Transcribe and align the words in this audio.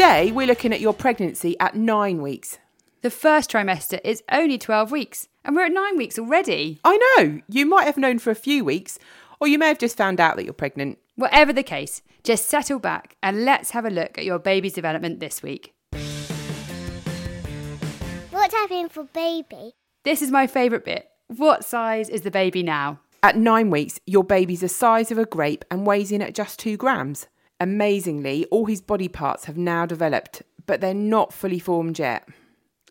Today, 0.00 0.32
we're 0.32 0.46
looking 0.46 0.72
at 0.72 0.80
your 0.80 0.94
pregnancy 0.94 1.60
at 1.60 1.74
nine 1.74 2.22
weeks. 2.22 2.58
The 3.02 3.10
first 3.10 3.50
trimester 3.50 4.00
is 4.02 4.22
only 4.32 4.56
12 4.56 4.90
weeks, 4.90 5.28
and 5.44 5.54
we're 5.54 5.66
at 5.66 5.72
nine 5.72 5.98
weeks 5.98 6.18
already. 6.18 6.80
I 6.82 6.96
know, 7.18 7.42
you 7.50 7.66
might 7.66 7.84
have 7.84 7.98
known 7.98 8.18
for 8.18 8.30
a 8.30 8.34
few 8.34 8.64
weeks, 8.64 8.98
or 9.40 9.46
you 9.46 9.58
may 9.58 9.68
have 9.68 9.78
just 9.78 9.98
found 9.98 10.18
out 10.18 10.36
that 10.36 10.44
you're 10.44 10.54
pregnant. 10.54 10.98
Whatever 11.16 11.52
the 11.52 11.62
case, 11.62 12.00
just 12.24 12.46
settle 12.46 12.78
back 12.78 13.18
and 13.22 13.44
let's 13.44 13.72
have 13.72 13.84
a 13.84 13.90
look 13.90 14.16
at 14.16 14.24
your 14.24 14.38
baby's 14.38 14.72
development 14.72 15.20
this 15.20 15.42
week. 15.42 15.74
What's 18.30 18.54
happening 18.54 18.88
for 18.88 19.04
baby? 19.04 19.74
This 20.04 20.22
is 20.22 20.30
my 20.30 20.46
favourite 20.46 20.86
bit. 20.86 21.10
What 21.26 21.62
size 21.62 22.08
is 22.08 22.22
the 22.22 22.30
baby 22.30 22.62
now? 22.62 23.00
At 23.22 23.36
nine 23.36 23.68
weeks, 23.68 24.00
your 24.06 24.24
baby's 24.24 24.62
the 24.62 24.68
size 24.70 25.12
of 25.12 25.18
a 25.18 25.26
grape 25.26 25.62
and 25.70 25.86
weighs 25.86 26.10
in 26.10 26.22
at 26.22 26.34
just 26.34 26.58
two 26.58 26.78
grams. 26.78 27.26
Amazingly, 27.60 28.46
all 28.46 28.64
his 28.64 28.80
body 28.80 29.08
parts 29.08 29.44
have 29.44 29.58
now 29.58 29.84
developed, 29.84 30.42
but 30.66 30.80
they're 30.80 30.94
not 30.94 31.32
fully 31.32 31.58
formed 31.58 31.98
yet. 31.98 32.26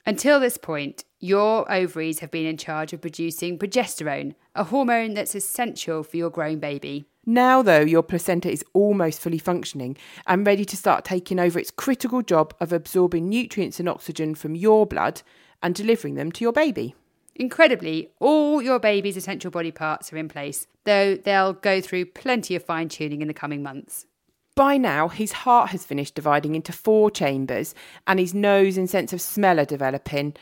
Until 0.06 0.40
this 0.40 0.58
point, 0.58 1.04
your 1.20 1.70
ovaries 1.72 2.20
have 2.20 2.32
been 2.32 2.46
in 2.46 2.56
charge 2.56 2.94
of 2.94 3.02
producing 3.02 3.58
progesterone, 3.58 4.36
a 4.56 4.66
hormone 4.66 5.16
that's 5.16 5.36
essential 5.36 6.04
for 6.04 6.18
your 6.18 6.30
growing 6.30 6.60
baby. 6.60 7.06
Now, 7.26 7.62
though, 7.62 7.82
your 7.82 8.04
placenta 8.04 8.50
is 8.50 8.64
almost 8.74 9.20
fully 9.20 9.38
functioning 9.38 9.98
and 10.26 10.48
ready 10.48 10.66
to 10.66 10.78
start 10.78 11.04
taking 11.04 11.40
over 11.40 11.60
its 11.60 11.72
critical 11.72 12.22
job 12.22 12.54
of 12.60 12.72
absorbing 12.72 13.28
nutrients 13.28 13.80
and 13.80 13.90
oxygen 13.90 14.36
from 14.36 14.56
your 14.56 14.86
blood 14.86 15.22
and 15.62 15.76
delivering 15.76 16.16
them 16.16 16.32
to 16.32 16.44
your 16.44 16.54
baby. 16.54 16.96
Incredibly, 17.36 18.10
all 18.20 18.62
your 18.62 18.80
baby's 18.80 19.18
essential 19.18 19.52
body 19.52 19.72
parts 19.72 20.12
are 20.12 20.18
in 20.18 20.28
place, 20.28 20.68
though 20.86 21.16
they'll 21.16 21.54
go 21.54 21.82
through 21.82 22.06
plenty 22.06 22.56
of 22.56 22.64
fine 22.64 22.90
tuning 22.90 23.22
in 23.22 23.28
the 23.28 23.34
coming 23.34 23.62
months. 23.62 24.06
By 24.60 24.76
now, 24.76 25.08
his 25.08 25.32
heart 25.32 25.70
has 25.70 25.86
finished 25.86 26.16
dividing 26.16 26.54
into 26.54 26.74
four 26.74 27.10
chambers, 27.10 27.74
and 28.06 28.20
his 28.20 28.34
nose 28.34 28.78
and 28.78 28.90
sense 28.90 29.14
of 29.14 29.22
smell 29.22 29.58
are 29.58 29.64
developing. 29.64 30.36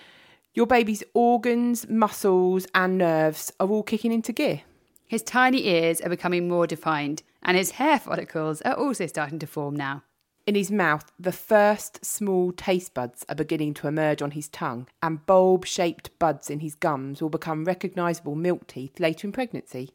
Your 0.55 0.65
baby's 0.65 1.03
organs, 1.13 1.87
muscles, 1.87 2.65
and 2.73 2.97
nerves 2.97 3.53
are 3.59 3.67
all 3.67 3.83
kicking 3.83 4.11
into 4.11 4.33
gear. 4.33 4.63
His 5.05 5.21
tiny 5.21 5.67
ears 5.67 6.01
are 6.01 6.09
becoming 6.09 6.47
more 6.47 6.65
defined, 6.65 7.21
and 7.43 7.55
his 7.55 7.69
hair 7.69 7.99
follicles 7.99 8.63
are 8.63 8.73
also 8.73 9.05
starting 9.05 9.37
to 9.37 9.45
form 9.45 9.75
now. 9.75 10.01
In 10.47 10.55
his 10.55 10.71
mouth, 10.71 11.11
the 11.19 11.31
first 11.31 12.03
small 12.03 12.51
taste 12.51 12.95
buds 12.95 13.23
are 13.29 13.35
beginning 13.35 13.75
to 13.75 13.87
emerge 13.87 14.23
on 14.23 14.31
his 14.31 14.47
tongue, 14.47 14.87
and 15.03 15.27
bulb 15.27 15.63
shaped 15.63 16.09
buds 16.17 16.49
in 16.49 16.61
his 16.61 16.73
gums 16.73 17.21
will 17.21 17.29
become 17.29 17.65
recognisable 17.65 18.33
milk 18.33 18.65
teeth 18.65 18.99
later 18.99 19.27
in 19.27 19.31
pregnancy. 19.31 19.91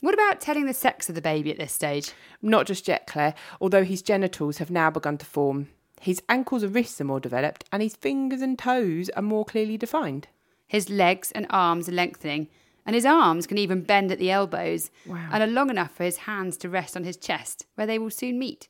What 0.00 0.14
about 0.14 0.40
telling 0.40 0.66
the 0.66 0.74
sex 0.74 1.08
of 1.08 1.14
the 1.14 1.22
baby 1.22 1.50
at 1.50 1.58
this 1.58 1.72
stage? 1.72 2.12
Not 2.42 2.66
just 2.66 2.86
yet, 2.86 3.06
Claire, 3.06 3.34
although 3.60 3.84
his 3.84 4.02
genitals 4.02 4.58
have 4.58 4.70
now 4.70 4.90
begun 4.90 5.16
to 5.18 5.26
form. 5.26 5.68
His 6.00 6.22
ankles 6.28 6.62
and 6.62 6.74
wrists 6.74 7.00
are 7.00 7.04
more 7.04 7.20
developed, 7.20 7.64
and 7.72 7.82
his 7.82 7.96
fingers 7.96 8.42
and 8.42 8.58
toes 8.58 9.08
are 9.10 9.22
more 9.22 9.44
clearly 9.46 9.78
defined. 9.78 10.28
His 10.66 10.90
legs 10.90 11.32
and 11.32 11.46
arms 11.48 11.88
are 11.88 11.92
lengthening, 11.92 12.48
and 12.84 12.94
his 12.94 13.06
arms 13.06 13.46
can 13.46 13.56
even 13.56 13.82
bend 13.82 14.12
at 14.12 14.18
the 14.18 14.30
elbows 14.30 14.90
Wow. 15.06 15.30
and 15.32 15.42
are 15.42 15.46
long 15.46 15.70
enough 15.70 15.92
for 15.94 16.04
his 16.04 16.18
hands 16.18 16.56
to 16.58 16.68
rest 16.68 16.96
on 16.96 17.04
his 17.04 17.16
chest, 17.16 17.64
where 17.76 17.86
they 17.86 17.98
will 17.98 18.10
soon 18.10 18.38
meet. 18.38 18.68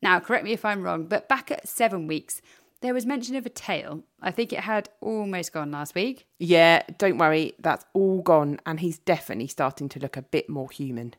Now, 0.00 0.18
correct 0.20 0.44
me 0.44 0.52
if 0.52 0.64
I'm 0.64 0.82
wrong, 0.82 1.04
but 1.04 1.28
back 1.28 1.50
at 1.50 1.68
seven 1.68 2.06
weeks, 2.06 2.40
there 2.82 2.92
was 2.92 3.06
mention 3.06 3.36
of 3.36 3.46
a 3.46 3.48
tail. 3.48 4.02
I 4.20 4.30
think 4.32 4.52
it 4.52 4.60
had 4.60 4.90
almost 5.00 5.52
gone 5.52 5.70
last 5.70 5.94
week. 5.94 6.26
Yeah, 6.38 6.82
don't 6.98 7.16
worry, 7.16 7.54
that's 7.60 7.84
all 7.94 8.20
gone, 8.20 8.58
and 8.66 8.80
he's 8.80 8.98
definitely 8.98 9.46
starting 9.46 9.88
to 9.90 10.00
look 10.00 10.16
a 10.16 10.22
bit 10.22 10.50
more 10.50 10.68
human. 10.70 11.14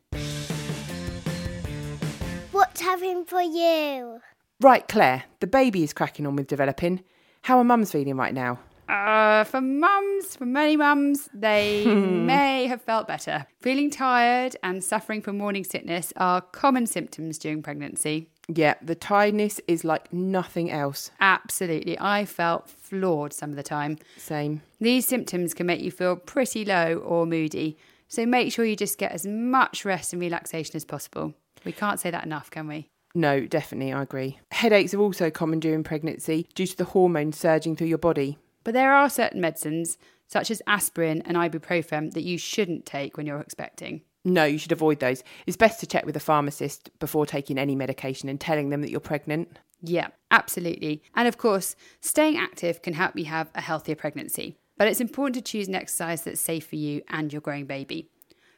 What's 2.52 2.80
happening 2.80 3.24
for 3.24 3.42
you? 3.42 4.20
Right, 4.60 4.86
Claire, 4.86 5.24
the 5.40 5.46
baby 5.46 5.82
is 5.82 5.92
cracking 5.92 6.26
on 6.26 6.36
with 6.36 6.46
developing. 6.46 7.02
How 7.42 7.58
are 7.58 7.64
mums 7.64 7.90
feeling 7.92 8.16
right 8.16 8.32
now? 8.32 8.60
Uh, 8.88 9.44
for 9.44 9.62
mums, 9.62 10.36
for 10.36 10.44
many 10.44 10.76
mums, 10.76 11.28
they 11.32 11.84
may 11.86 12.66
have 12.66 12.82
felt 12.82 13.08
better. 13.08 13.46
Feeling 13.60 13.90
tired 13.90 14.56
and 14.62 14.84
suffering 14.84 15.22
from 15.22 15.38
morning 15.38 15.64
sickness 15.64 16.12
are 16.16 16.42
common 16.42 16.86
symptoms 16.86 17.38
during 17.38 17.62
pregnancy. 17.62 18.28
Yeah, 18.48 18.74
the 18.82 18.94
tiredness 18.94 19.60
is 19.66 19.84
like 19.84 20.12
nothing 20.12 20.70
else. 20.70 21.10
Absolutely. 21.20 21.98
I 21.98 22.24
felt 22.24 22.68
floored 22.68 23.32
some 23.32 23.50
of 23.50 23.56
the 23.56 23.62
time. 23.62 23.98
Same. 24.16 24.62
These 24.80 25.06
symptoms 25.06 25.54
can 25.54 25.66
make 25.66 25.80
you 25.80 25.90
feel 25.90 26.16
pretty 26.16 26.64
low 26.64 26.96
or 26.96 27.26
moody, 27.26 27.78
so 28.08 28.26
make 28.26 28.52
sure 28.52 28.64
you 28.64 28.76
just 28.76 28.98
get 28.98 29.12
as 29.12 29.26
much 29.26 29.84
rest 29.84 30.12
and 30.12 30.20
relaxation 30.20 30.76
as 30.76 30.84
possible. 30.84 31.34
We 31.64 31.72
can't 31.72 31.98
say 31.98 32.10
that 32.10 32.24
enough, 32.24 32.50
can 32.50 32.68
we? 32.68 32.88
No, 33.14 33.46
definitely, 33.46 33.92
I 33.92 34.02
agree. 34.02 34.40
Headaches 34.50 34.92
are 34.92 35.00
also 35.00 35.30
common 35.30 35.60
during 35.60 35.84
pregnancy 35.84 36.48
due 36.54 36.66
to 36.66 36.76
the 36.76 36.84
hormones 36.84 37.38
surging 37.38 37.76
through 37.76 37.86
your 37.86 37.98
body. 37.98 38.38
But 38.64 38.74
there 38.74 38.92
are 38.92 39.08
certain 39.08 39.40
medicines, 39.40 39.98
such 40.26 40.50
as 40.50 40.62
aspirin 40.66 41.22
and 41.22 41.36
ibuprofen, 41.36 42.12
that 42.12 42.24
you 42.24 42.38
shouldn't 42.38 42.86
take 42.86 43.16
when 43.16 43.26
you're 43.26 43.40
expecting. 43.40 44.02
No, 44.24 44.44
you 44.44 44.58
should 44.58 44.72
avoid 44.72 45.00
those. 45.00 45.22
It's 45.46 45.56
best 45.56 45.80
to 45.80 45.86
check 45.86 46.06
with 46.06 46.16
a 46.16 46.20
pharmacist 46.20 46.90
before 46.98 47.26
taking 47.26 47.58
any 47.58 47.74
medication 47.74 48.28
and 48.28 48.40
telling 48.40 48.70
them 48.70 48.80
that 48.80 48.90
you're 48.90 49.00
pregnant. 49.00 49.58
Yeah, 49.82 50.08
absolutely. 50.30 51.02
And 51.14 51.28
of 51.28 51.36
course, 51.36 51.76
staying 52.00 52.38
active 52.38 52.80
can 52.80 52.94
help 52.94 53.18
you 53.18 53.26
have 53.26 53.50
a 53.54 53.60
healthier 53.60 53.96
pregnancy. 53.96 54.56
But 54.78 54.88
it's 54.88 55.00
important 55.00 55.34
to 55.34 55.42
choose 55.42 55.68
an 55.68 55.74
exercise 55.74 56.22
that's 56.22 56.40
safe 56.40 56.66
for 56.66 56.76
you 56.76 57.02
and 57.08 57.32
your 57.32 57.42
growing 57.42 57.66
baby. 57.66 58.08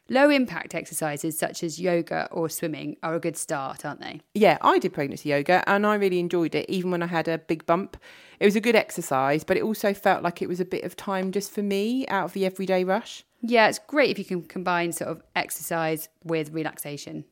Low 0.08 0.30
impact 0.30 0.72
exercises 0.74 1.36
such 1.36 1.64
as 1.64 1.80
yoga 1.80 2.28
or 2.30 2.48
swimming 2.48 2.96
are 3.02 3.16
a 3.16 3.20
good 3.20 3.36
start, 3.36 3.84
aren't 3.84 4.00
they? 4.00 4.20
Yeah, 4.34 4.56
I 4.60 4.78
did 4.78 4.92
pregnancy 4.92 5.30
yoga 5.30 5.68
and 5.68 5.84
I 5.84 5.96
really 5.96 6.20
enjoyed 6.20 6.54
it, 6.54 6.70
even 6.70 6.92
when 6.92 7.02
I 7.02 7.08
had 7.08 7.26
a 7.26 7.38
big 7.38 7.66
bump. 7.66 7.96
It 8.38 8.44
was 8.44 8.54
a 8.54 8.60
good 8.60 8.76
exercise, 8.76 9.42
but 9.42 9.56
it 9.56 9.64
also 9.64 9.92
felt 9.92 10.22
like 10.22 10.40
it 10.40 10.48
was 10.48 10.60
a 10.60 10.64
bit 10.64 10.84
of 10.84 10.94
time 10.94 11.32
just 11.32 11.50
for 11.50 11.62
me 11.62 12.06
out 12.06 12.26
of 12.26 12.32
the 12.34 12.46
everyday 12.46 12.84
rush. 12.84 13.24
Yeah, 13.48 13.68
it's 13.68 13.78
great 13.78 14.10
if 14.10 14.18
you 14.18 14.24
can 14.24 14.42
combine 14.42 14.90
sort 14.90 15.08
of 15.08 15.22
exercise 15.36 16.08
with 16.24 16.50
relaxation. 16.50 17.24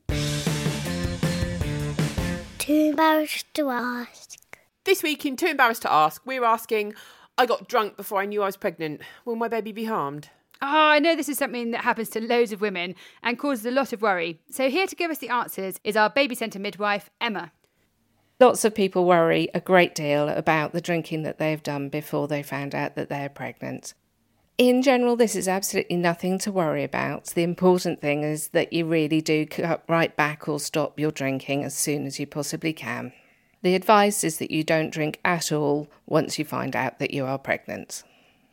Too 2.57 2.73
embarrassed 2.89 3.53
to 3.55 3.69
ask. 3.69 4.39
This 4.85 5.03
week 5.03 5.25
in 5.25 5.35
Too 5.35 5.47
Embarrassed 5.47 5.81
to 5.81 5.91
Ask, 5.91 6.25
we're 6.25 6.45
asking 6.45 6.93
I 7.37 7.45
got 7.45 7.67
drunk 7.67 7.97
before 7.97 8.21
I 8.21 8.25
knew 8.25 8.41
I 8.43 8.45
was 8.45 8.55
pregnant. 8.55 9.01
Will 9.25 9.35
my 9.35 9.49
baby 9.49 9.73
be 9.73 9.83
harmed? 9.83 10.29
Oh, 10.61 10.67
I 10.69 10.99
know 10.99 11.17
this 11.17 11.27
is 11.27 11.37
something 11.37 11.71
that 11.71 11.83
happens 11.83 12.07
to 12.11 12.21
loads 12.21 12.53
of 12.53 12.61
women 12.61 12.95
and 13.21 13.37
causes 13.37 13.65
a 13.65 13.71
lot 13.71 13.91
of 13.91 14.01
worry. 14.01 14.39
So, 14.49 14.69
here 14.69 14.87
to 14.87 14.95
give 14.95 15.11
us 15.11 15.17
the 15.17 15.27
answers 15.27 15.81
is 15.83 15.97
our 15.97 16.09
baby 16.09 16.33
centre 16.33 16.59
midwife, 16.59 17.09
Emma. 17.19 17.51
Lots 18.39 18.63
of 18.63 18.73
people 18.73 19.03
worry 19.03 19.49
a 19.53 19.59
great 19.59 19.93
deal 19.93 20.29
about 20.29 20.71
the 20.71 20.79
drinking 20.79 21.23
that 21.23 21.39
they've 21.39 21.61
done 21.61 21.89
before 21.89 22.29
they 22.29 22.41
found 22.41 22.73
out 22.73 22.95
that 22.95 23.09
they're 23.09 23.27
pregnant. 23.27 23.93
In 24.57 24.81
general, 24.81 25.17
this 25.17 25.35
is 25.35 25.49
absolutely 25.49 25.97
nothing 25.97 26.39
to 26.39 26.51
worry 26.51 26.85
about. 26.85 27.25
The 27.25 27.43
important 27.43 27.99
thing 27.99 28.23
is 28.23 28.49
that 28.49 28.71
you 28.71 28.85
really 28.85 29.19
do 29.19 29.45
cut 29.45 29.83
right 29.89 30.15
back 30.15 30.47
or 30.47 30.61
stop 30.61 30.97
your 30.97 31.11
drinking 31.11 31.65
as 31.65 31.75
soon 31.75 32.05
as 32.05 32.21
you 32.21 32.25
possibly 32.25 32.71
can. 32.71 33.11
The 33.63 33.75
advice 33.75 34.23
is 34.23 34.37
that 34.37 34.51
you 34.51 34.63
don't 34.63 34.91
drink 34.91 35.19
at 35.25 35.51
all 35.51 35.89
once 36.05 36.39
you 36.39 36.45
find 36.45 36.73
out 36.73 36.99
that 36.99 37.11
you 37.11 37.25
are 37.25 37.37
pregnant. 37.37 38.03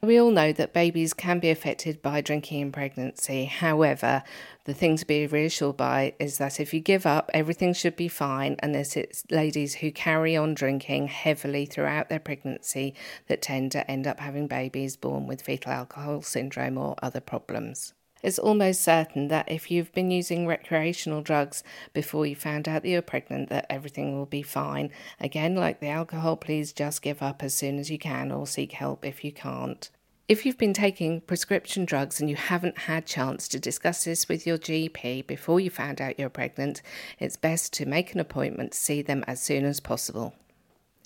We 0.04 0.18
all 0.18 0.32
know 0.32 0.52
that 0.54 0.72
babies 0.72 1.14
can 1.14 1.38
be 1.38 1.48
affected 1.50 2.02
by 2.02 2.22
drinking 2.22 2.58
in 2.60 2.72
pregnancy. 2.72 3.44
However, 3.44 4.24
the 4.64 4.74
thing 4.74 4.96
to 4.96 5.06
be 5.06 5.28
reassured 5.28 5.76
by 5.76 6.14
is 6.18 6.38
that 6.38 6.58
if 6.58 6.74
you 6.74 6.80
give 6.80 7.06
up, 7.06 7.30
everything 7.32 7.72
should 7.72 7.94
be 7.94 8.08
fine, 8.08 8.56
unless 8.64 8.96
it's 8.96 9.22
ladies 9.30 9.76
who 9.76 9.92
carry 9.92 10.36
on 10.36 10.54
drinking 10.54 11.06
heavily 11.06 11.66
throughout 11.66 12.08
their 12.08 12.18
pregnancy 12.18 12.96
that 13.28 13.42
tend 13.42 13.70
to 13.72 13.88
end 13.88 14.08
up 14.08 14.18
having 14.18 14.48
babies 14.48 14.96
born 14.96 15.28
with 15.28 15.42
fetal 15.42 15.70
alcohol 15.70 16.20
syndrome 16.20 16.78
or 16.78 16.96
other 17.00 17.20
problems. 17.20 17.94
It's 18.22 18.38
almost 18.38 18.82
certain 18.82 19.28
that 19.28 19.50
if 19.50 19.70
you've 19.70 19.92
been 19.92 20.10
using 20.10 20.46
recreational 20.46 21.22
drugs 21.22 21.64
before 21.92 22.24
you 22.24 22.36
found 22.36 22.68
out 22.68 22.82
that 22.82 22.88
you're 22.88 23.02
pregnant, 23.02 23.48
that 23.48 23.66
everything 23.68 24.16
will 24.16 24.26
be 24.26 24.42
fine. 24.42 24.90
Again, 25.18 25.56
like 25.56 25.80
the 25.80 25.88
alcohol, 25.88 26.36
please 26.36 26.72
just 26.72 27.02
give 27.02 27.22
up 27.22 27.42
as 27.42 27.54
soon 27.54 27.78
as 27.78 27.90
you 27.90 27.98
can 27.98 28.30
or 28.30 28.46
seek 28.46 28.72
help 28.72 29.04
if 29.04 29.24
you 29.24 29.32
can't. 29.32 29.90
If 30.28 30.46
you've 30.46 30.56
been 30.56 30.72
taking 30.72 31.20
prescription 31.20 31.84
drugs 31.84 32.20
and 32.20 32.30
you 32.30 32.36
haven't 32.36 32.78
had 32.78 33.06
chance 33.06 33.48
to 33.48 33.58
discuss 33.58 34.04
this 34.04 34.28
with 34.28 34.46
your 34.46 34.56
GP 34.56 35.26
before 35.26 35.58
you 35.58 35.68
found 35.68 36.00
out 36.00 36.18
you're 36.18 36.30
pregnant, 36.30 36.80
it's 37.18 37.36
best 37.36 37.72
to 37.74 37.86
make 37.86 38.14
an 38.14 38.20
appointment 38.20 38.72
to 38.72 38.78
see 38.78 39.02
them 39.02 39.24
as 39.26 39.42
soon 39.42 39.64
as 39.64 39.80
possible. 39.80 40.34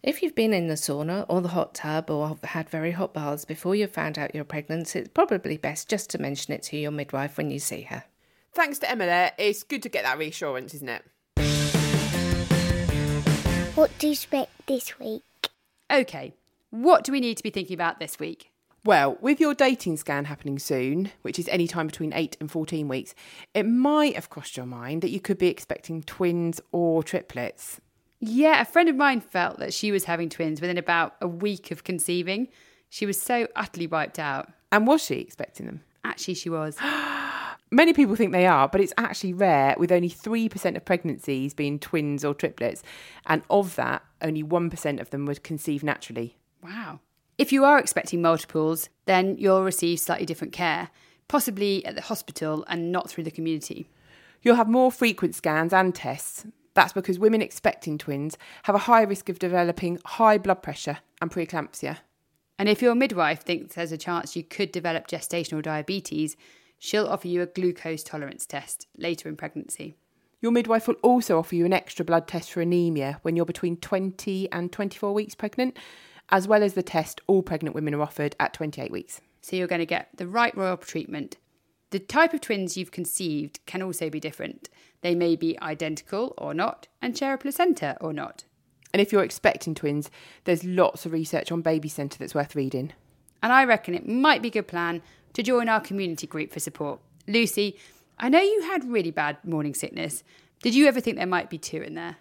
If 0.07 0.23
you've 0.23 0.37
been 0.37 0.53
in 0.53 0.69
the 0.69 0.75
sauna 0.75 1.27
or 1.29 1.41
the 1.41 1.49
hot 1.49 1.75
tub 1.75 2.13
or 2.13 2.39
had 2.45 2.71
very 2.71 2.93
hot 2.93 3.13
baths 3.13 3.45
before 3.45 3.75
you 3.75 3.89
found 3.89 4.17
out 4.21 4.37
you're 4.37 4.45
pregnant, 4.45 4.95
it's 4.95 5.09
probably 5.09 5.57
best 5.57 5.89
just 5.89 6.11
to 6.11 6.19
mention 6.23 6.55
it 6.55 6.63
to 6.63 6.77
your 6.77 6.93
midwife 6.93 7.37
when 7.37 7.51
you 7.51 7.59
see 7.59 7.83
her. 7.83 8.05
Thanks 8.53 8.79
to 8.79 8.89
Emily. 8.89 9.33
It's 9.37 9.65
good 9.65 9.83
to 9.83 9.89
get 9.89 10.05
that 10.05 10.17
reassurance, 10.17 10.75
isn't 10.75 10.89
it? 10.89 11.03
What 13.75 13.91
do 13.99 14.07
you 14.07 14.13
expect 14.13 14.53
this 14.69 14.97
week? 15.01 15.25
Okay, 15.93 16.35
what 16.71 17.03
do 17.03 17.11
we 17.11 17.19
need 17.19 17.37
to 17.39 17.43
be 17.43 17.51
thinking 17.51 17.75
about 17.75 17.99
this 17.99 18.21
week? 18.21 18.53
Well, 18.85 19.19
with 19.21 19.41
your 19.41 19.55
dating 19.55 19.97
scan 19.97 20.27
happening 20.27 20.61
soon, 20.61 21.11
which 21.23 21.37
is 21.37 21.49
any 21.49 21.67
time 21.67 21.89
between 21.89 22.13
8 22.13 22.37
and 22.39 22.49
14 22.49 22.87
weeks, 22.87 23.13
it 23.55 23.65
might 23.65 24.15
have 24.15 24.31
crossed 24.31 24.57
your 24.57 24.67
mind 24.67 25.03
that 25.03 25.11
you 25.11 25.19
could 25.19 25.39
be 25.39 25.49
expecting 25.49 26.05
twins 26.05 26.61
or 26.71 27.03
triplets. 27.03 27.81
Yeah, 28.21 28.61
a 28.61 28.65
friend 28.65 28.89
of 28.89 28.97
mine 28.97 29.21
felt 29.21 29.59
that 29.59 29.75
she 29.75 29.93
was 29.93 30.05
having 30.05 30.29
twins 30.29 30.61
within 30.61 30.79
about 30.79 31.17
a 31.21 31.29
week 31.29 31.71
of 31.71 31.85
conceiving. 31.85 32.49
She 32.89 33.07
was 33.07 33.21
so 33.21 33.47
utterly 33.55 33.87
wiped 33.87 34.19
out. 34.19 34.51
And 34.73 34.87
was 34.87 35.05
she 35.05 35.17
expecting 35.17 35.67
them? 35.67 35.83
Actually, 36.05 36.35
she 36.35 36.49
was. 36.49 36.79
Many 37.71 37.93
people 37.93 38.15
think 38.15 38.33
they 38.33 38.47
are, 38.47 38.69
but 38.69 38.81
it's 38.81 38.95
actually 38.97 39.33
rare, 39.33 39.75
with 39.77 39.91
only 39.91 40.09
3% 40.09 40.77
of 40.77 40.85
pregnancies 40.85 41.53
being 41.53 41.79
twins 41.79 42.25
or 42.25 42.33
triplets. 42.33 42.83
And 43.27 43.43
of 43.51 43.75
that, 43.77 44.03
only 44.23 44.43
1% 44.43 45.01
of 45.01 45.11
them 45.11 45.27
would 45.27 45.43
conceive 45.43 45.83
naturally. 45.83 46.37
Wow. 46.63 47.01
If 47.39 47.53
you 47.53 47.65
are 47.65 47.79
expecting 47.79 48.23
multiples, 48.23 48.89
then 49.05 49.37
you'll 49.37 49.65
receive 49.65 50.01
slightly 50.01 50.27
different 50.27 50.53
care, 50.53 50.91
possibly 51.29 51.85
at 51.85 51.97
the 51.97 52.03
hospital 52.03 52.65
and 52.69 52.93
not 52.93 53.11
through 53.11 53.25
the 53.25 53.31
community. 53.31 53.91
You'll 54.43 54.57
have 54.57 54.69
more 54.69 54.93
frequent 54.93 55.35
scans 55.35 55.73
and 55.73 55.95
tests. 55.95 56.47
That's 56.77 56.93
because 56.93 57.19
women 57.19 57.41
expecting 57.41 57.97
twins 57.97 58.37
have 58.65 58.75
a 58.75 58.81
high 58.81 59.01
risk 59.01 59.31
of 59.31 59.39
developing 59.39 59.99
high 60.05 60.37
blood 60.37 60.63
pressure 60.63 60.99
and 61.23 61.31
preeclampsia. 61.31 61.97
And 62.59 62.69
if 62.69 62.83
your 62.83 62.95
midwife 62.95 63.41
thinks 63.41 63.75
there's 63.75 63.93
a 63.93 63.99
chance 63.99 64.37
you 64.37 64.45
could 64.45 64.73
develop 64.73 65.09
gestational 65.09 65.63
diabetes, 65.63 66.37
she'll 66.79 67.07
offer 67.07 67.29
you 67.29 67.41
a 67.41 67.47
glucose 67.47 68.03
tolerance 68.03 68.45
test 68.45 68.89
later 68.99 69.27
in 69.27 69.37
pregnancy. 69.37 69.97
Your 70.43 70.53
midwife 70.53 70.87
will 70.87 70.97
also 71.03 71.39
offer 71.39 71.55
you 71.55 71.65
an 71.65 71.73
extra 71.73 72.05
blood 72.05 72.29
test 72.29 72.51
for 72.51 72.61
anemia 72.61 73.21
when 73.23 73.37
you're 73.37 73.47
between 73.47 73.79
20 73.79 74.53
and 74.53 74.71
24 74.71 75.15
weeks 75.15 75.35
pregnant, 75.35 75.79
as 76.29 76.47
well 76.47 76.63
as 76.63 76.75
the 76.75 76.83
test 76.83 77.23
all 77.27 77.43
pregnant 77.43 77.75
women 77.75 77.95
are 77.95 78.03
offered 78.03 78.37
at 78.39 78.53
28 78.53 78.93
weeks. 78.93 79.23
So 79.41 79.57
you're 79.57 79.67
going 79.67 79.79
to 79.79 79.87
get 79.87 80.11
the 80.19 80.29
right 80.29 80.55
royal 80.55 80.77
treatment. 80.77 81.39
The 81.89 82.01
type 82.01 82.35
of 82.35 82.43
twins 82.43 82.77
you've 82.77 82.91
conceived 82.91 83.61
can 83.65 83.81
also 83.81 84.11
be 84.11 84.21
different. 84.21 84.69
They 85.03 85.15
may 85.15 85.37
be 85.37 85.61
identical 85.61 86.35
or 86.39 86.55
not, 86.55 86.89
and 87.01 87.17
share 87.17 87.35
a 87.35 87.39
placenta 87.39 87.97
or 88.01 88.13
not. 88.13 88.45
And 88.93 89.01
if 89.01 89.13
you're 89.13 89.25
expecting 89.25 89.75
twins, 89.75 90.11
there's 90.45 90.65
lots 90.65 91.05
of 91.05 91.13
research 91.13 91.53
on 91.53 91.61
Baby 91.61 91.89
Centre 91.89 92.19
that's 92.19 92.35
worth 92.35 92.57
reading. 92.57 92.93
And 93.43 93.53
I 93.53 93.65
reckon 93.65 93.95
it 93.95 94.09
might 94.09 94.43
be 94.43 94.49
a 94.49 94.53
good 94.53 94.69
plan 94.69 95.03
to 95.35 95.43
join 95.43 95.69
our 95.69 95.81
community 95.81 96.27
group 96.27 96.53
for 96.53 96.61
support. 96.61 97.01
Lucy, 97.27 97.79
I 98.19 98.29
know 98.29 98.41
you 98.41 98.63
had 98.63 98.85
really 98.85 99.11
bad 99.11 99.37
morning 99.45 99.75
sickness. 99.75 100.25
Did 100.63 100.75
you 100.75 100.87
ever 100.87 101.01
think 101.01 101.17
there 101.19 101.27
might 101.27 101.51
be 101.51 101.59
two 101.59 101.83
in 101.83 101.95
there? 101.95 102.17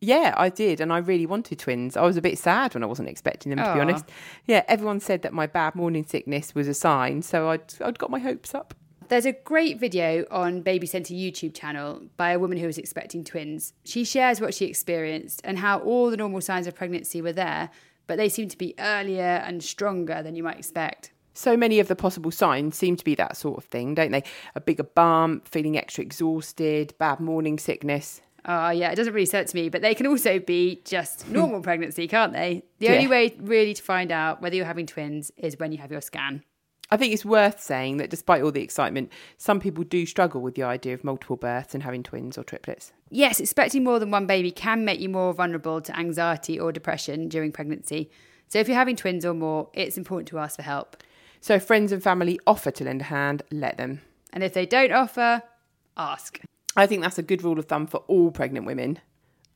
Yeah, 0.00 0.34
I 0.36 0.48
did, 0.48 0.80
and 0.80 0.92
I 0.92 0.98
really 0.98 1.26
wanted 1.26 1.58
twins. 1.58 1.96
I 1.96 2.02
was 2.02 2.16
a 2.16 2.22
bit 2.22 2.38
sad 2.38 2.74
when 2.74 2.82
I 2.82 2.86
wasn't 2.86 3.08
expecting 3.08 3.50
them, 3.50 3.58
to 3.58 3.74
be 3.74 3.80
honest. 3.80 4.04
Yeah, 4.46 4.62
everyone 4.68 5.00
said 5.00 5.22
that 5.22 5.32
my 5.32 5.46
bad 5.46 5.74
morning 5.74 6.04
sickness 6.04 6.54
was 6.54 6.68
a 6.68 6.74
sign, 6.74 7.22
so 7.22 7.48
I'd, 7.50 7.72
I'd 7.82 7.98
got 7.98 8.10
my 8.10 8.18
hopes 8.18 8.54
up. 8.54 8.74
There's 9.08 9.26
a 9.26 9.32
great 9.32 9.78
video 9.78 10.24
on 10.30 10.62
Baby 10.62 10.86
Centre 10.86 11.14
YouTube 11.14 11.54
channel 11.54 12.02
by 12.16 12.30
a 12.30 12.38
woman 12.38 12.58
who 12.58 12.66
was 12.66 12.78
expecting 12.78 13.22
twins. 13.22 13.72
She 13.84 14.02
shares 14.04 14.40
what 14.40 14.54
she 14.54 14.64
experienced 14.66 15.40
and 15.44 15.58
how 15.58 15.80
all 15.80 16.10
the 16.10 16.16
normal 16.16 16.40
signs 16.40 16.66
of 16.66 16.74
pregnancy 16.74 17.20
were 17.20 17.32
there, 17.32 17.70
but 18.06 18.16
they 18.16 18.28
seemed 18.28 18.50
to 18.52 18.58
be 18.58 18.74
earlier 18.78 19.42
and 19.46 19.62
stronger 19.62 20.22
than 20.22 20.34
you 20.34 20.42
might 20.42 20.58
expect. 20.58 21.12
So 21.34 21.56
many 21.56 21.80
of 21.80 21.88
the 21.88 21.96
possible 21.96 22.30
signs 22.30 22.76
seem 22.76 22.96
to 22.96 23.04
be 23.04 23.14
that 23.16 23.36
sort 23.36 23.58
of 23.58 23.64
thing, 23.64 23.94
don't 23.94 24.10
they? 24.12 24.22
A 24.54 24.60
bigger 24.60 24.84
bump, 24.84 25.48
feeling 25.48 25.76
extra 25.76 26.02
exhausted, 26.02 26.94
bad 26.98 27.20
morning 27.20 27.58
sickness. 27.58 28.20
Oh, 28.46 28.70
yeah, 28.70 28.90
it 28.90 28.94
doesn't 28.94 29.12
really 29.14 29.28
it 29.30 29.46
to 29.48 29.56
me, 29.56 29.68
but 29.68 29.82
they 29.82 29.94
can 29.94 30.06
also 30.06 30.38
be 30.38 30.80
just 30.84 31.28
normal 31.30 31.60
pregnancy, 31.60 32.06
can't 32.08 32.32
they? 32.32 32.62
The 32.78 32.86
Yeah. 32.86 32.92
only 32.92 33.08
way 33.08 33.34
really 33.38 33.74
to 33.74 33.82
find 33.82 34.12
out 34.12 34.40
whether 34.42 34.54
you're 34.54 34.64
having 34.64 34.86
twins 34.86 35.30
is 35.36 35.58
when 35.58 35.72
you 35.72 35.78
have 35.78 35.90
your 35.90 36.00
scan. 36.00 36.42
I 36.90 36.96
think 36.96 37.12
it's 37.12 37.24
worth 37.24 37.60
saying 37.60 37.96
that 37.96 38.10
despite 38.10 38.42
all 38.42 38.52
the 38.52 38.62
excitement, 38.62 39.10
some 39.38 39.58
people 39.58 39.84
do 39.84 40.06
struggle 40.06 40.40
with 40.40 40.54
the 40.54 40.62
idea 40.62 40.94
of 40.94 41.02
multiple 41.02 41.36
births 41.36 41.74
and 41.74 41.82
having 41.82 42.02
twins 42.02 42.36
or 42.36 42.44
triplets. 42.44 42.92
Yes, 43.10 43.40
expecting 43.40 43.84
more 43.84 43.98
than 43.98 44.10
one 44.10 44.26
baby 44.26 44.50
can 44.50 44.84
make 44.84 45.00
you 45.00 45.08
more 45.08 45.32
vulnerable 45.32 45.80
to 45.80 45.98
anxiety 45.98 46.60
or 46.60 46.72
depression 46.72 47.28
during 47.28 47.52
pregnancy. 47.52 48.10
So 48.48 48.58
if 48.58 48.68
you're 48.68 48.76
having 48.76 48.96
twins 48.96 49.24
or 49.24 49.34
more, 49.34 49.70
it's 49.72 49.96
important 49.96 50.28
to 50.28 50.38
ask 50.38 50.56
for 50.56 50.62
help. 50.62 50.96
So 51.40 51.54
if 51.54 51.64
friends 51.64 51.90
and 51.90 52.02
family 52.02 52.38
offer 52.46 52.70
to 52.70 52.84
lend 52.84 53.00
a 53.00 53.04
hand, 53.04 53.42
let 53.50 53.76
them. 53.76 54.02
And 54.32 54.44
if 54.44 54.52
they 54.52 54.66
don't 54.66 54.92
offer, 54.92 55.42
ask. 55.96 56.40
I 56.76 56.86
think 56.86 57.02
that's 57.02 57.18
a 57.18 57.22
good 57.22 57.42
rule 57.42 57.58
of 57.58 57.66
thumb 57.66 57.86
for 57.86 57.98
all 58.08 58.30
pregnant 58.30 58.66
women. 58.66 58.98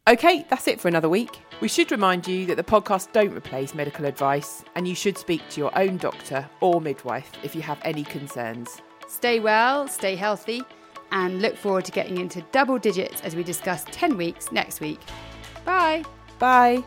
Okay, 0.08 0.46
that's 0.48 0.66
it 0.66 0.80
for 0.80 0.88
another 0.88 1.10
week. 1.10 1.38
We 1.60 1.68
should 1.68 1.92
remind 1.92 2.26
you 2.26 2.46
that 2.46 2.54
the 2.54 2.64
podcast 2.64 3.12
don't 3.12 3.36
replace 3.36 3.74
medical 3.74 4.06
advice, 4.06 4.64
and 4.74 4.88
you 4.88 4.94
should 4.94 5.18
speak 5.18 5.46
to 5.50 5.60
your 5.60 5.78
own 5.78 5.98
doctor 5.98 6.48
or 6.62 6.80
midwife 6.80 7.30
if 7.42 7.54
you 7.54 7.60
have 7.60 7.78
any 7.82 8.04
concerns. 8.04 8.80
Stay 9.06 9.38
well, 9.38 9.86
stay 9.86 10.16
healthy, 10.16 10.62
and 11.12 11.42
look 11.42 11.58
forward 11.58 11.84
to 11.84 11.92
getting 11.92 12.16
into 12.16 12.40
double 12.52 12.78
digits 12.78 13.20
as 13.20 13.36
we 13.36 13.42
discuss 13.42 13.84
10 13.90 14.16
weeks 14.16 14.50
next 14.50 14.80
week. 14.80 14.98
Bye. 15.66 16.02
Bye. 16.38 16.82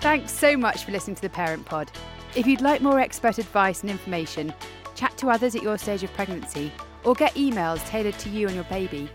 Thanks 0.00 0.32
so 0.32 0.56
much 0.56 0.84
for 0.84 0.92
listening 0.92 1.16
to 1.16 1.22
the 1.22 1.28
Parent 1.28 1.66
Pod. 1.66 1.90
If 2.34 2.46
you'd 2.46 2.62
like 2.62 2.80
more 2.80 2.98
expert 2.98 3.36
advice 3.36 3.82
and 3.82 3.90
information, 3.90 4.54
chat 4.94 5.14
to 5.18 5.28
others 5.28 5.54
at 5.54 5.62
your 5.62 5.76
stage 5.76 6.02
of 6.02 6.12
pregnancy, 6.14 6.72
or 7.04 7.14
get 7.14 7.34
emails 7.34 7.86
tailored 7.86 8.18
to 8.18 8.28
you 8.28 8.46
and 8.46 8.54
your 8.54 8.64
baby, 8.64 9.08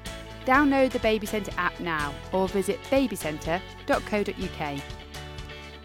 download 0.46 0.92
the 0.92 1.00
Baby 1.00 1.26
Centre 1.26 1.52
app 1.58 1.80
now 1.80 2.14
or 2.32 2.48
visit 2.48 2.82
babycentre.co.uk. 2.84 4.82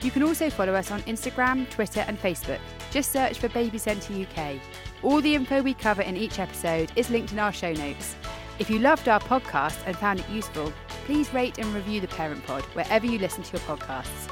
You 0.00 0.10
can 0.12 0.22
also 0.22 0.48
follow 0.48 0.74
us 0.74 0.90
on 0.90 1.02
Instagram, 1.02 1.68
Twitter, 1.70 2.04
and 2.06 2.20
Facebook. 2.20 2.60
Just 2.90 3.10
search 3.10 3.38
for 3.38 3.48
Baby 3.48 3.78
Centre 3.78 4.14
UK. 4.14 4.60
All 5.02 5.20
the 5.20 5.34
info 5.34 5.60
we 5.62 5.74
cover 5.74 6.02
in 6.02 6.16
each 6.16 6.38
episode 6.38 6.92
is 6.94 7.10
linked 7.10 7.32
in 7.32 7.38
our 7.38 7.52
show 7.52 7.72
notes. 7.72 8.14
If 8.58 8.70
you 8.70 8.78
loved 8.78 9.08
our 9.08 9.20
podcast 9.20 9.78
and 9.86 9.96
found 9.96 10.20
it 10.20 10.28
useful, 10.28 10.72
please 11.04 11.32
rate 11.32 11.58
and 11.58 11.72
review 11.74 12.00
the 12.00 12.08
Parent 12.08 12.44
Pod 12.46 12.62
wherever 12.74 13.06
you 13.06 13.18
listen 13.18 13.42
to 13.42 13.52
your 13.52 13.60
podcasts. 13.62 14.28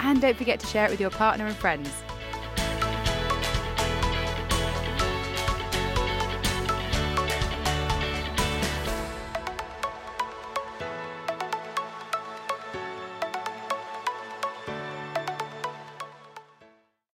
And 0.00 0.20
don't 0.20 0.36
forget 0.36 0.60
to 0.60 0.66
share 0.66 0.86
it 0.86 0.90
with 0.90 1.00
your 1.00 1.10
partner 1.10 1.46
and 1.46 1.56
friends. 1.56 1.90